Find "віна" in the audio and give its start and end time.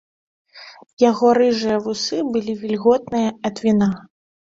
3.67-3.91